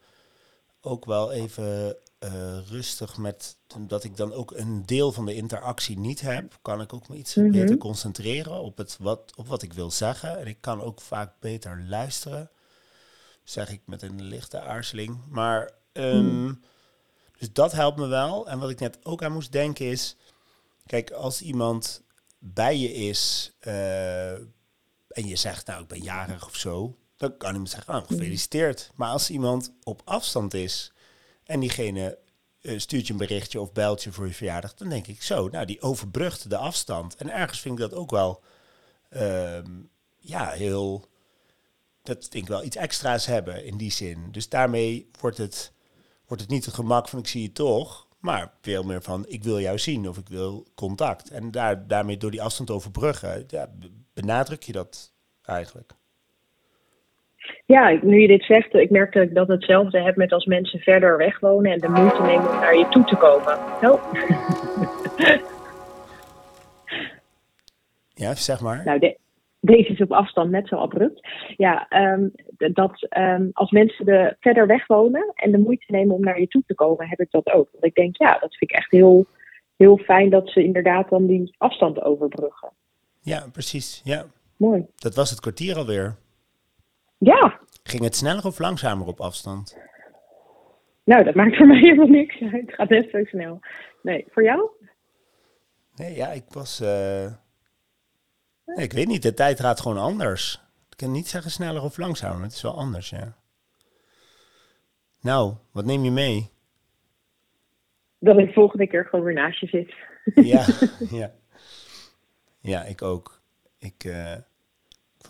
ook 0.81 1.05
wel 1.05 1.33
even 1.33 1.97
uh, 2.25 2.59
rustig 2.69 3.17
met, 3.17 3.57
dat 3.79 4.05
ik 4.05 4.17
dan 4.17 4.33
ook 4.33 4.51
een 4.51 4.87
deel 4.87 5.13
van 5.13 5.27
de 5.27 5.35
interactie 5.35 5.99
niet 5.99 6.21
heb, 6.21 6.59
kan 6.63 6.81
ik 6.81 6.93
ook 6.93 7.09
me 7.09 7.17
iets 7.17 7.35
mhm. 7.35 7.51
beter 7.51 7.77
concentreren 7.77 8.61
op, 8.61 8.79
het, 8.79 8.97
wat, 9.01 9.33
op 9.37 9.49
wat 9.49 9.63
ik 9.63 9.73
wil 9.73 9.91
zeggen. 9.91 10.39
En 10.39 10.47
ik 10.47 10.61
kan 10.61 10.83
ook 10.83 11.01
vaak 11.01 11.33
beter 11.41 11.85
luisteren. 11.89 12.51
zeg 13.45 13.71
ik 13.71 13.81
met 13.85 14.03
een 14.03 14.23
lichte 14.23 14.61
aarzeling. 14.61 15.21
Maar 15.29 15.71
ehm, 15.93 16.53
dus 17.39 17.53
dat 17.53 17.73
helpt 17.73 17.99
me 17.99 18.07
wel. 18.07 18.49
En 18.49 18.59
wat 18.59 18.71
ik 18.71 18.81
net 18.81 18.99
ook 19.03 19.23
aan 19.23 19.33
moest 19.33 19.53
denken 19.53 19.87
is, 19.87 20.17
kijk, 20.87 21.11
als 21.11 21.43
iemand 21.43 22.03
bij 22.39 22.79
je 22.79 22.93
is 22.93 23.53
uh, 23.67 24.33
en 25.09 25.27
je 25.27 25.37
zegt, 25.37 25.67
nou, 25.67 25.83
ik 25.83 25.89
ben 25.89 26.03
jarig 26.03 26.47
of 26.47 26.57
zo, 26.57 26.97
dan 27.17 27.37
kan 27.37 27.51
iemand 27.51 27.71
zeggen, 27.71 27.95
oh, 27.95 28.07
gefeliciteerd. 28.07 28.91
Maar 28.95 29.11
als 29.11 29.31
iemand 29.31 29.73
op 29.83 30.03
afstand 30.05 30.55
is 30.55 30.93
en 31.51 31.61
diegene 31.61 32.19
uh, 32.63 32.79
stuurt 32.79 33.07
je 33.07 33.13
een 33.13 33.19
berichtje 33.19 33.61
of 33.61 33.73
belt 33.73 34.03
je 34.03 34.13
voor 34.13 34.27
je 34.27 34.33
verjaardag, 34.33 34.75
dan 34.75 34.89
denk 34.89 35.07
ik 35.07 35.23
zo, 35.23 35.49
nou, 35.49 35.67
die 35.67 35.83
overbrugt 35.83 36.51
de 36.51 36.57
afstand. 36.57 37.15
En 37.15 37.31
ergens 37.31 37.61
vind 37.61 37.75
ik 37.75 37.81
dat 37.81 37.99
ook 37.99 38.11
wel, 38.11 38.43
uh, 39.11 39.59
ja, 40.19 40.51
heel, 40.51 41.09
dat 42.03 42.31
denk 42.31 42.45
ik 42.45 42.51
wel 42.51 42.65
iets 42.65 42.77
extra's 42.77 43.27
hebben 43.27 43.65
in 43.65 43.77
die 43.77 43.93
zin. 43.93 44.33
Dus 44.33 44.49
daarmee 44.49 45.11
wordt 45.21 45.37
het, 45.37 45.73
wordt 46.27 46.43
het 46.43 46.53
niet 46.53 46.65
het 46.65 46.75
gemak 46.75 47.09
van 47.09 47.19
ik 47.19 47.29
zie 47.29 47.43
je 47.43 47.53
toch, 47.53 48.07
maar 48.19 48.53
veel 48.61 48.83
meer 48.83 49.03
van 49.03 49.27
ik 49.29 49.45
wil 49.45 49.61
jou 49.61 49.79
zien 49.79 50.09
of 50.09 50.19
ik 50.19 50.29
wil 50.29 50.67
contact. 50.75 51.31
En 51.31 51.51
daar, 51.51 51.87
daarmee 51.87 52.17
door 52.17 52.31
die 52.31 52.43
afstand 52.43 52.71
overbruggen, 52.71 53.45
ja, 53.49 53.71
benadruk 54.13 54.63
je 54.63 54.73
dat 54.73 55.13
eigenlijk. 55.43 55.93
Ja, 57.67 57.99
nu 58.03 58.21
je 58.21 58.27
dit 58.27 58.45
zegt, 58.45 58.75
ik 58.75 58.91
merk 58.91 59.13
dat 59.13 59.23
ik 59.23 59.35
dat 59.35 59.49
hetzelfde 59.49 60.03
heb 60.03 60.17
met 60.17 60.33
als 60.33 60.45
mensen 60.45 60.79
verder 60.79 61.17
weg 61.17 61.41
wonen 61.41 61.73
en 61.73 61.79
de 61.79 61.89
moeite 61.89 62.23
nemen 62.23 62.51
om 62.51 62.61
naar 62.61 62.77
je 62.77 62.89
toe 62.89 63.05
te 63.05 63.17
komen. 63.17 63.59
Oh. 63.83 64.13
ja, 68.25 68.35
zeg 68.35 68.61
maar. 68.61 68.83
Nou, 68.85 69.15
deze 69.61 69.93
is 69.93 70.01
op 70.01 70.13
afstand 70.13 70.51
net 70.51 70.69
zo 70.69 70.77
abrupt. 70.77 71.29
Ja, 71.57 71.89
ehm, 71.89 72.29
dat 72.57 73.07
um, 73.19 73.51
als 73.53 73.71
mensen 73.71 74.05
de 74.05 74.37
verder 74.41 74.67
weg 74.67 74.87
wonen 74.87 75.33
en 75.35 75.51
de 75.51 75.59
moeite 75.59 75.85
nemen 75.87 76.15
om 76.15 76.21
naar 76.21 76.41
je 76.41 76.49
toe 76.49 76.63
te 76.67 76.75
komen, 76.75 77.09
heb 77.09 77.21
ik 77.21 77.31
dat 77.31 77.47
ook. 77.47 77.69
Want 77.73 77.85
ik 77.85 77.95
denk, 77.95 78.17
ja, 78.17 78.33
dat 78.33 78.57
vind 78.57 78.71
ik 78.71 78.77
echt 78.77 78.91
heel, 78.91 79.27
heel 79.77 79.97
fijn 79.97 80.31
dat 80.31 80.49
ze 80.49 80.65
inderdaad 80.65 81.09
dan 81.09 81.27
die 81.27 81.55
afstand 81.59 82.03
overbruggen. 82.03 82.71
Ja, 83.21 83.45
precies. 83.53 84.01
Ja. 84.05 84.25
Mooi. 84.57 84.87
Dat 84.97 85.15
was 85.15 85.31
het 85.31 85.41
kwartier 85.41 85.77
alweer. 85.77 86.17
Ja. 87.21 87.61
Ging 87.83 88.03
het 88.03 88.17
sneller 88.17 88.45
of 88.45 88.59
langzamer 88.59 89.07
op 89.07 89.21
afstand? 89.21 89.77
Nou, 91.05 91.25
dat 91.25 91.35
maakt 91.35 91.57
voor 91.57 91.67
mij 91.67 91.79
helemaal 91.87 92.07
niks 92.07 92.41
uit. 92.41 92.53
Het 92.53 92.75
gaat 92.75 92.89
best 92.89 93.11
zo 93.11 93.25
snel. 93.25 93.61
Nee, 94.03 94.27
voor 94.31 94.43
jou? 94.43 94.71
Nee, 95.95 96.15
ja, 96.15 96.29
ik 96.29 96.45
was... 96.49 96.81
Uh... 96.81 97.33
Nee, 98.67 98.85
ik 98.85 98.93
weet 98.93 99.07
niet, 99.07 99.23
de 99.23 99.35
tijd 99.35 99.61
gaat 99.61 99.81
gewoon 99.81 99.99
anders. 99.99 100.63
Ik 100.91 100.97
kan 100.97 101.11
niet 101.11 101.29
zeggen 101.29 101.51
sneller 101.51 101.83
of 101.83 101.99
langzamer, 101.99 102.43
het 102.43 102.53
is 102.53 102.63
wel 102.63 102.77
anders, 102.77 103.11
ja. 103.11 103.37
Nou, 105.21 105.55
wat 105.73 105.85
neem 105.85 106.05
je 106.05 106.11
mee? 106.11 106.51
Dat 108.19 108.39
ik 108.39 108.53
volgende 108.53 108.87
keer 108.87 109.05
gewoon 109.05 109.25
weer 109.25 109.35
naast 109.35 109.61
je 109.61 109.67
zit. 109.67 109.95
Ja, 110.47 110.67
ja. 111.21 111.33
Ja, 112.61 112.85
ik 112.85 113.03
ook. 113.03 113.41
Ik 113.79 114.05
uh, 114.05 114.35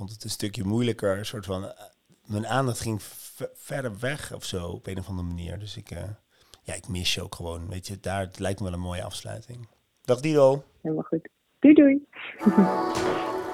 vond 0.01 0.13
het 0.13 0.25
een 0.25 0.31
stukje 0.31 0.65
moeilijker. 0.65 1.19
Een 1.19 1.27
soort 1.27 1.47
van, 1.47 1.65
uh, 1.65 1.71
mijn 2.27 2.47
aandacht 2.47 2.81
ging 2.81 3.03
verder 3.55 3.99
weg 3.99 4.35
of 4.35 4.45
zo 4.45 4.69
op 4.69 4.87
een 4.87 4.99
of 4.99 5.09
andere 5.09 5.29
manier. 5.29 5.59
Dus 5.59 5.77
ik, 5.77 5.91
uh, 5.91 5.99
ja, 6.63 6.75
ik 6.75 6.89
mis 6.89 7.15
je 7.15 7.23
ook 7.23 7.35
gewoon. 7.35 7.69
Weet 7.69 7.87
je, 7.87 8.01
daar 8.01 8.21
het 8.21 8.39
lijkt 8.39 8.59
me 8.59 8.65
wel 8.65 8.75
een 8.75 8.81
mooie 8.81 9.05
afsluiting. 9.05 9.69
Dag 10.05 10.21
Dido. 10.21 10.65
Helemaal 10.83 11.05
goed. 11.05 11.29
Doei 11.59 11.75
doei. 11.75 12.07